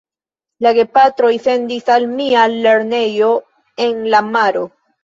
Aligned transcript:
La 0.65 0.71
gepatroj 0.77 1.31
sendis 1.49 1.93
min 2.17 2.35
al 2.47 2.59
lernejo 2.65 3.31
en 3.89 4.07
la 4.17 4.29
maro. 4.37 4.69